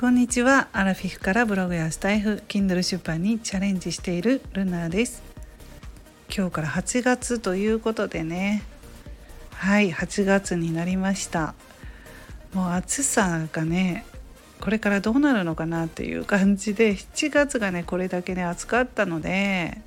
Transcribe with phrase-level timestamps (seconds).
[0.00, 0.68] こんにちは。
[0.72, 5.22] アラフィフからブログやスタイフ Kindle 出版にチャレンジしているルナです。
[6.34, 8.62] 今日から8月ということでね。
[9.52, 11.54] はい8月になりました。
[12.54, 14.06] もう暑さがね
[14.62, 19.82] これからどうなるのかなっていう感じで7月がねこれだけね暑かったので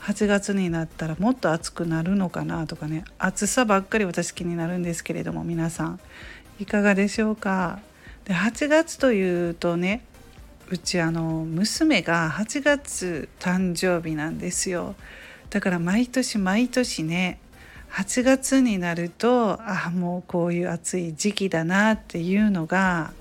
[0.00, 6.00] 8月になったらもっと暑くなるのかなとかね暑さばっかり私気になるんですけれども皆さん
[6.58, 7.78] いかがでしょうか？
[8.24, 10.04] で8月というとね
[10.70, 14.94] うちあの娘が8月誕生日なんですよ。
[15.50, 17.38] だから毎年毎年ね
[17.90, 23.12] 8月になるとああもうこういう暑い時期だなっていうのが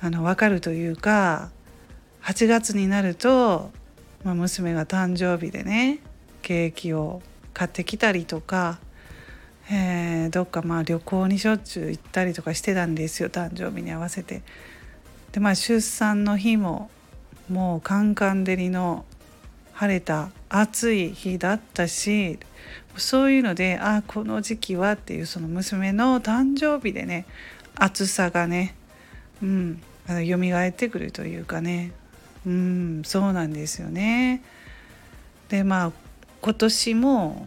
[0.00, 1.50] あの分かるというか
[2.22, 3.72] 8月になると、
[4.22, 5.98] まあ、娘が誕生日でね
[6.42, 7.20] ケーキを
[7.52, 8.78] 買ってきたりとか
[9.70, 14.42] えー、どっかまあ旅行にしょっちゅう行ったりとかしてたんですよ誕生日に合わせて。
[15.32, 16.90] でまあ出産の日も
[17.48, 19.04] もうカンカン照りの
[19.72, 22.38] 晴れた暑い日だったし
[22.96, 27.26] そういうのであこの時期はっていうその娘の誕生日でね
[27.74, 28.76] 暑さがね
[29.42, 31.92] うんあの蘇ってくるというかね
[32.46, 34.42] うんそうなんですよね。
[35.48, 35.92] でまあ
[36.40, 37.46] 今年も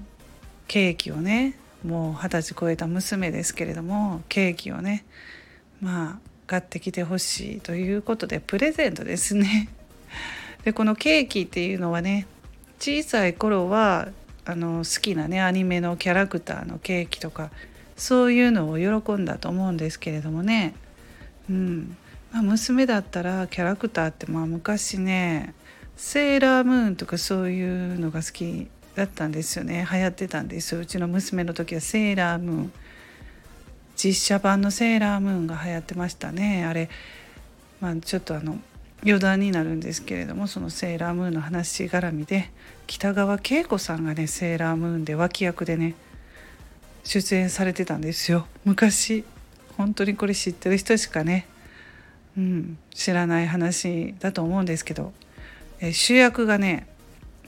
[0.67, 1.55] ケーキをね
[1.85, 5.05] もう二十歳超えた娘ですけれどもケーキをね
[5.81, 9.69] まあ買ってきてほしいということでプレゼントですね。
[10.63, 12.25] でこのケーキっていうのはね
[12.79, 14.09] 小さい頃は
[14.45, 17.51] あの好きなねアニメのキャラクターのケーキとか
[17.97, 20.73] そういうのを喜んだと思うんですけれどもね、
[21.49, 21.97] うん
[22.31, 25.53] まあ、娘だったらキャラクターってまあ昔ね
[25.97, 28.67] セーラームーンとかそういうのが好き
[28.97, 29.87] だったんですよね。
[29.91, 30.81] 流行ってたんですよ。
[30.81, 32.73] うちの娘の時はセーラームーン。
[33.95, 36.65] 実写版のセーラームーンが流行ってましたね。
[36.65, 36.89] あれ、
[37.79, 38.57] まあ、ちょっとあの
[39.03, 42.49] 余談になるんですけれどもそのセーラームーンの話絡みで
[42.87, 45.93] 北川景子さんがねセーラームーンで脇役でね
[47.03, 48.47] 出演されてたんですよ。
[48.65, 49.23] 昔。
[49.77, 51.45] 本当にこれ知ってる人しかね、
[52.35, 55.13] うん、知らない話だと思うんですけど、
[55.79, 56.87] え主役がね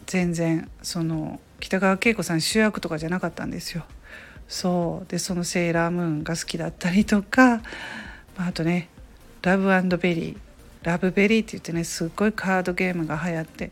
[0.05, 3.85] 全然その北川景子さん主役とかじゃなかったんですよ。
[4.47, 7.61] そうでそのセーラームーンが好きだったりとか
[8.35, 8.89] あとね
[9.43, 10.37] ラブベリー
[10.81, 13.71] ラブベリーって言ってねすっごいカードゲームが流行って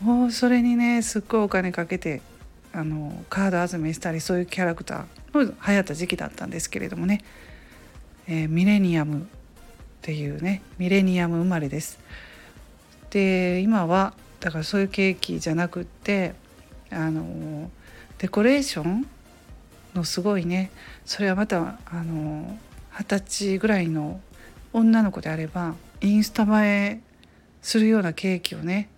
[0.00, 2.22] もうそれにねすっごいお金かけて
[2.72, 7.22] あのカード集めしたりそういうキャラクターの流行った時期だったんですけれどもね、
[8.26, 9.24] えー、ミレニアムっ
[10.00, 11.98] ていうねミレニアム生まれです。
[13.10, 16.34] で今はだからそういうケーキじゃなくって
[16.90, 17.70] あの
[18.18, 19.06] デコレーション？
[19.94, 20.70] のすごいね。
[21.04, 22.58] それはまたあの
[22.98, 24.20] 二十歳ぐらいの
[24.72, 27.00] 女の子であればインスタ映え
[27.62, 28.88] するようなケーキをね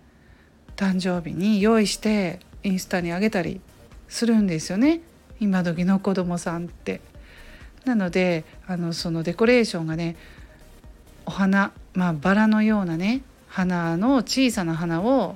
[0.75, 3.61] 誕生日に用意してインスタにあげたり
[4.09, 5.01] するんですよね。
[5.39, 7.01] 今時の子供さんって。
[7.85, 10.15] なのであのそのデコレーションがね
[11.25, 15.35] お花まあバラのようなね花の小さな花を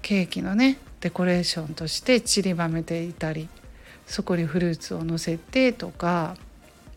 [0.00, 3.50] ケーキのねデコレーションとして散りばめていたり
[4.06, 6.34] そこにフルーツをのせてとか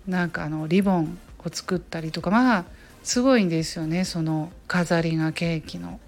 [0.08, 2.66] なんかあのリボンを作ったりとかまあ
[3.04, 6.00] すごいんですよねその飾りがケーキの。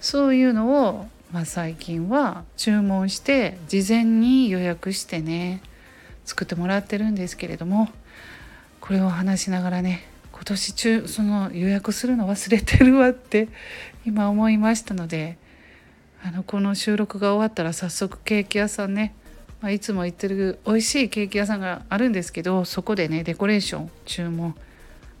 [0.00, 5.60] そういうのを、まあ、最近は注文して事前に予約してね
[6.24, 7.88] 作ってもらってるんですけれども
[8.80, 13.48] これを話しながらね今年中その予約するの忘れてるわって
[14.06, 15.38] 今思いましたので
[16.26, 19.14] あのこの収録が終わったら早速ケーキ屋さんね、
[19.60, 24.54] まあ、いつも行ってる美味しいケーキ屋さんがあるんですけどそこでねデコレーション注文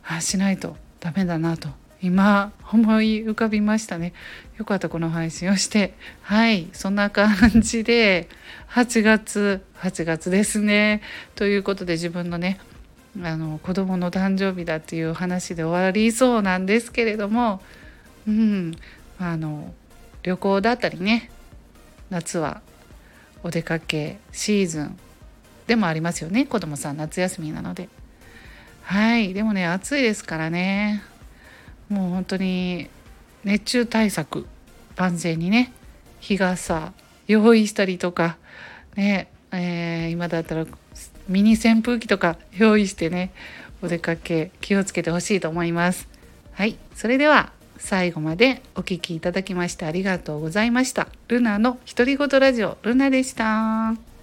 [0.02, 1.68] あしないとダメだなと
[2.00, 4.12] 今思い浮かびましたね。
[4.58, 5.94] よかったこの配信をして。
[6.20, 8.28] はいそんな感じで
[8.70, 11.02] 8月8月ですね。
[11.34, 12.60] ということで自分のね
[13.22, 17.62] あの子供の誕生日だっていう話で終わりそうなんですけれども、
[18.26, 18.74] うん、
[19.18, 19.72] あの
[20.24, 21.30] 旅行だったりね
[22.10, 22.60] 夏は
[23.42, 24.98] お出かけシーズン
[25.66, 27.88] でもありますよね子供さん夏休みなので。
[28.82, 31.02] はいでもね暑いですからね。
[31.88, 32.88] もう本当に
[33.42, 34.46] 熱中対策
[34.96, 35.72] 万全にね
[36.20, 36.92] 日傘
[37.26, 38.36] 用意したりとか
[38.96, 40.66] ね、えー、今だったら
[41.28, 43.32] ミニ扇風機とか用意してね
[43.82, 46.08] お出かけ気をつけてほしいと思います。
[46.52, 51.08] はいそれでは最後までお聴きいただきましてありがとうございました。
[51.28, 54.13] ルナの独り言ラジオルナでした。